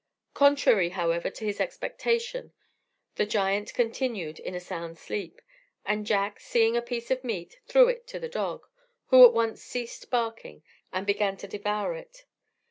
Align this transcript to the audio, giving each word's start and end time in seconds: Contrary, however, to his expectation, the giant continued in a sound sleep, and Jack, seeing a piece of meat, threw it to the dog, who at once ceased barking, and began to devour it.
Contrary, 0.33 0.89
however, 0.89 1.29
to 1.29 1.45
his 1.45 1.59
expectation, 1.61 2.53
the 3.17 3.25
giant 3.27 3.71
continued 3.75 4.39
in 4.39 4.55
a 4.55 4.59
sound 4.59 4.97
sleep, 4.97 5.39
and 5.85 6.07
Jack, 6.07 6.39
seeing 6.39 6.75
a 6.75 6.81
piece 6.81 7.11
of 7.11 7.23
meat, 7.23 7.59
threw 7.67 7.87
it 7.87 8.07
to 8.07 8.17
the 8.17 8.27
dog, 8.27 8.65
who 9.09 9.23
at 9.23 9.31
once 9.33 9.61
ceased 9.61 10.09
barking, 10.09 10.63
and 10.91 11.05
began 11.05 11.37
to 11.37 11.47
devour 11.47 11.93
it. 11.93 12.25